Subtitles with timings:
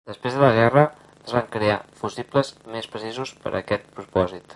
[0.09, 0.85] Després de la guerra
[1.25, 4.49] es van crear fusibles més precisos per a aquest propòsit.